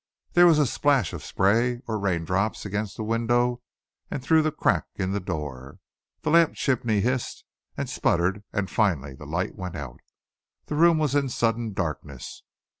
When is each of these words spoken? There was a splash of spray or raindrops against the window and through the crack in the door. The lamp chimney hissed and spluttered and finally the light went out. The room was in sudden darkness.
There 0.33 0.47
was 0.47 0.57
a 0.57 0.65
splash 0.65 1.13
of 1.13 1.23
spray 1.23 1.79
or 1.87 1.99
raindrops 1.99 2.65
against 2.65 2.97
the 2.97 3.03
window 3.03 3.61
and 4.09 4.19
through 4.23 4.41
the 4.41 4.51
crack 4.51 4.85
in 4.95 5.11
the 5.11 5.19
door. 5.19 5.77
The 6.23 6.31
lamp 6.31 6.55
chimney 6.55 7.01
hissed 7.01 7.45
and 7.77 7.87
spluttered 7.87 8.43
and 8.51 8.67
finally 8.67 9.13
the 9.13 9.27
light 9.27 9.53
went 9.55 9.75
out. 9.75 9.99
The 10.65 10.75
room 10.75 10.97
was 10.97 11.13
in 11.13 11.29
sudden 11.29 11.73
darkness. 11.73 12.41